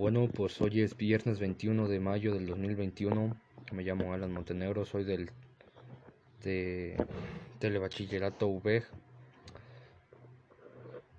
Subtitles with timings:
[0.00, 3.36] Bueno, pues hoy es viernes 21 de mayo del 2021.
[3.72, 5.30] Me llamo Alan Montenegro, soy del
[6.42, 6.96] de
[7.58, 8.84] Telebachillerato UVEG.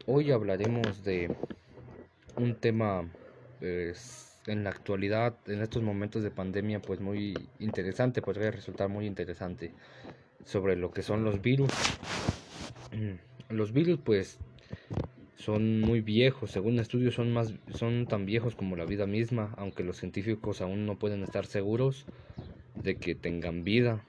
[0.08, 1.30] Hoy hablaremos de
[2.38, 3.08] un tema
[3.60, 9.06] pues, en la actualidad, en estos momentos de pandemia, pues muy interesante, podría resultar muy
[9.06, 9.76] interesante
[10.44, 11.70] sobre lo que son los virus.
[13.48, 14.40] Los virus, pues
[15.42, 19.84] son muy viejos, según estudios son más son tan viejos como la vida misma, aunque
[19.84, 22.06] los científicos aún no pueden estar seguros
[22.84, 24.06] de que tengan vida.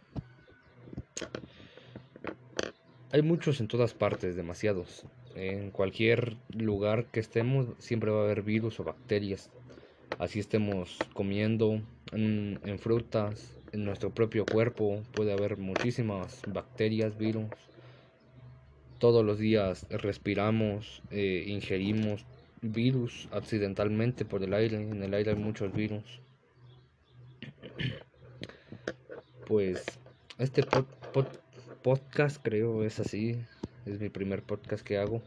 [3.11, 5.07] Hay muchos en todas partes, demasiados.
[5.35, 9.51] En cualquier lugar que estemos siempre va a haber virus o bacterias.
[10.19, 11.81] Así estemos comiendo
[12.12, 17.47] en, en frutas, en nuestro propio cuerpo puede haber muchísimas bacterias, virus
[19.02, 22.24] todos los días respiramos, eh, ingerimos
[22.61, 24.77] virus accidentalmente por el aire.
[24.77, 26.20] En el aire hay muchos virus.
[29.44, 29.84] Pues
[30.39, 30.62] este
[31.83, 33.36] podcast creo es así.
[33.86, 35.20] Es mi primer podcast que hago.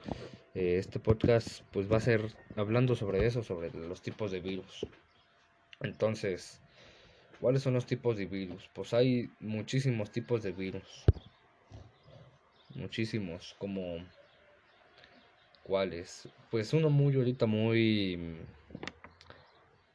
[0.54, 4.88] Eh, este podcast pues va a ser hablando sobre eso, sobre los tipos de virus.
[5.82, 6.62] Entonces,
[7.42, 8.70] ¿cuáles son los tipos de virus?
[8.74, 11.04] Pues hay muchísimos tipos de virus
[12.76, 13.98] muchísimos, como
[15.64, 16.28] cuáles.
[16.52, 18.38] Pues uno muy ahorita muy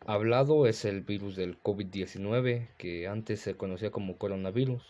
[0.06, 4.83] hablado es el virus del COVID-19, que antes se conocía como coronavirus,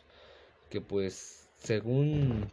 [0.70, 2.48] que pues según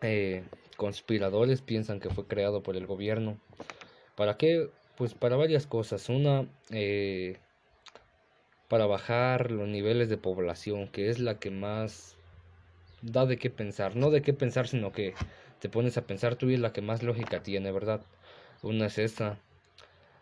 [0.00, 0.44] eh,
[0.76, 3.38] conspiradores piensan que fue creado por el gobierno.
[4.16, 4.70] ¿Para qué?
[4.96, 6.08] Pues para varias cosas.
[6.08, 7.36] Una, eh,
[8.68, 12.15] para bajar los niveles de población, que es la que más
[13.02, 13.96] da de qué pensar.
[13.96, 15.14] No de qué pensar, sino que
[15.60, 18.02] te pones a pensar tú y es la que más lógica tiene, ¿verdad?
[18.62, 19.38] Una es esta.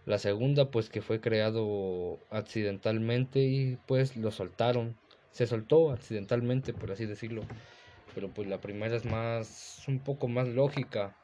[0.06, 4.96] La segunda, pues que fue creado accidentalmente y pues lo soltaron.
[5.30, 7.42] Se soltó accidentalmente, por así decirlo.
[8.14, 11.16] Pero pues la primera es más, un poco más lógica.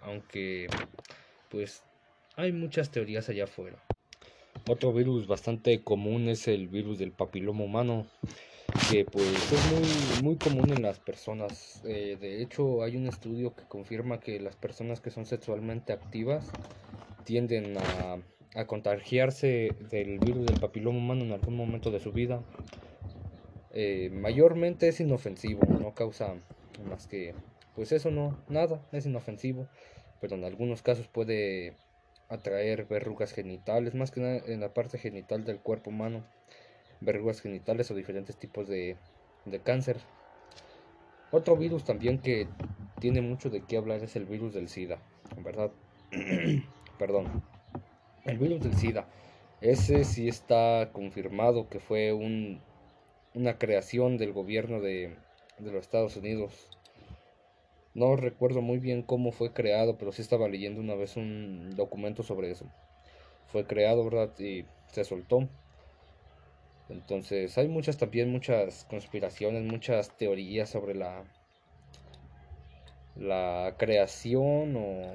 [0.00, 0.68] Aunque
[1.50, 1.82] pues
[2.36, 3.82] hay muchas teorías allá afuera.
[4.68, 8.06] Otro virus bastante común es el virus del papiloma humano
[8.88, 11.82] que pues es muy, muy común en las personas.
[11.84, 16.50] Eh, de hecho, hay un estudio que confirma que las personas que son sexualmente activas
[17.24, 18.18] tienden a,
[18.54, 22.42] a contagiarse del virus del papiloma humano en algún momento de su vida.
[23.72, 26.34] Eh, mayormente es inofensivo, no causa
[26.88, 27.34] más que,
[27.76, 29.68] pues eso no, nada, es inofensivo,
[30.20, 31.76] pero en algunos casos puede
[32.28, 36.24] atraer verrugas genitales, más que nada en la parte genital del cuerpo humano
[37.00, 38.96] verrugas genitales o diferentes tipos de,
[39.64, 39.96] cáncer.
[41.30, 42.48] Otro virus también que
[43.00, 44.98] tiene mucho de qué hablar es el virus del SIDA,
[45.38, 45.70] ¿verdad?
[46.98, 47.42] Perdón.
[48.24, 49.06] El virus del SIDA.
[49.60, 52.60] Ese sí está confirmado que fue un,
[53.34, 55.16] una creación del gobierno de,
[55.58, 56.68] de los Estados Unidos.
[57.94, 62.22] No recuerdo muy bien cómo fue creado, pero sí estaba leyendo una vez un documento
[62.22, 62.66] sobre eso.
[63.46, 64.30] Fue creado, ¿verdad?
[64.38, 65.48] Y se soltó.
[66.90, 71.24] Entonces hay muchas también, muchas conspiraciones, muchas teorías sobre la,
[73.16, 75.12] la creación o,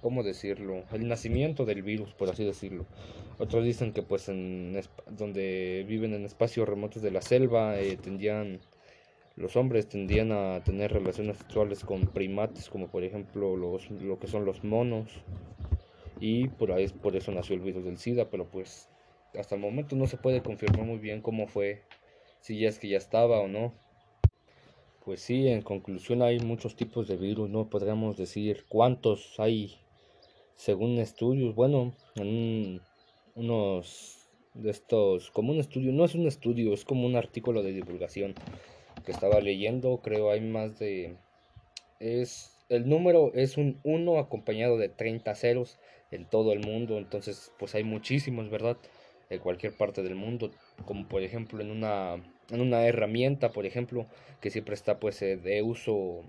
[0.00, 0.82] ¿cómo decirlo?
[0.92, 2.86] El nacimiento del virus, por así decirlo.
[3.38, 8.60] Otros dicen que pues en donde viven en espacios remotos de la selva eh, tendían,
[9.36, 14.26] los hombres tendían a tener relaciones sexuales con primates, como por ejemplo los, lo que
[14.26, 15.22] son los monos.
[16.20, 18.88] Y por, ahí, por eso nació el virus del SIDA, pero pues
[19.36, 21.82] hasta el momento no se puede confirmar muy bien cómo fue,
[22.40, 23.74] si ya es que ya estaba o no.
[25.04, 29.78] Pues sí, en conclusión hay muchos tipos de virus, no podríamos decir cuántos hay
[30.54, 31.54] según estudios.
[31.54, 32.82] Bueno, en
[33.34, 37.72] unos de estos, como un estudio, no es un estudio, es como un artículo de
[37.72, 38.34] divulgación
[39.06, 41.16] que estaba leyendo, creo hay más de...
[42.00, 45.78] es El número es un 1 acompañado de 30 ceros
[46.10, 48.76] en todo el mundo, entonces pues hay muchísimos, ¿verdad?
[49.28, 50.50] De cualquier parte del mundo,
[50.84, 52.14] como por ejemplo en una,
[52.50, 54.06] en una herramienta, por ejemplo,
[54.40, 56.22] que siempre está pues eh, de uso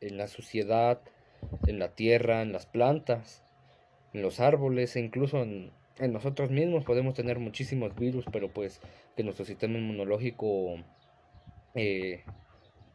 [0.00, 1.00] en la sociedad,
[1.66, 3.42] en la tierra, en las plantas,
[4.12, 6.84] en los árboles e incluso en, en nosotros mismos.
[6.84, 8.80] Podemos tener muchísimos virus, pero pues
[9.16, 10.76] que nuestro sistema inmunológico
[11.74, 12.22] eh,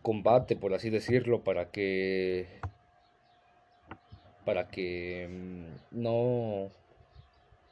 [0.02, 2.48] combate, por así decirlo, para que
[4.46, 6.70] para que mm, no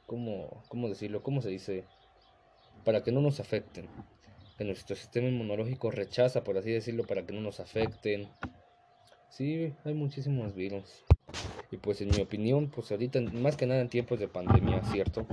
[0.07, 1.21] ¿cómo, cómo decirlo?
[1.21, 1.83] ¿Cómo se dice?
[2.83, 3.87] Para que no nos afecten.
[4.57, 8.27] Que nuestro sistema inmunológico rechaza, por así decirlo, para que no nos afecten.
[9.29, 11.03] Sí, hay muchísimos virus.
[11.69, 15.27] Y pues en mi opinión, pues ahorita más que nada en tiempos de pandemia, ¿cierto?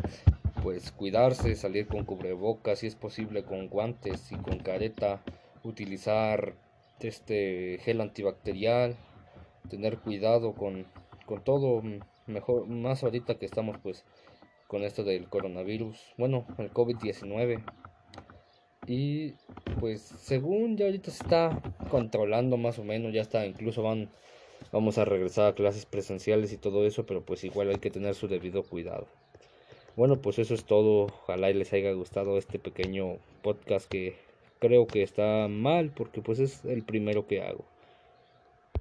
[0.63, 5.23] Pues cuidarse, salir con cubrebocas, si es posible con guantes y con careta,
[5.63, 6.55] utilizar
[7.01, 8.97] este gel antibacterial,
[9.69, 10.87] tener cuidado con,
[11.27, 11.83] con todo,
[12.27, 14.05] mejor, más ahorita que estamos pues
[14.67, 17.63] con esto del coronavirus, bueno, el COVID-19.
[18.87, 19.33] Y
[19.81, 24.11] pues según ya ahorita se está controlando más o menos, ya está, incluso van,
[24.73, 28.15] vamos a regresar a clases presenciales y todo eso, pero pues igual hay que tener
[28.15, 29.07] su debido cuidado.
[29.97, 31.05] Bueno, pues eso es todo.
[31.05, 34.17] Ojalá y les haya gustado este pequeño podcast que
[34.59, 37.65] creo que está mal porque pues es el primero que hago.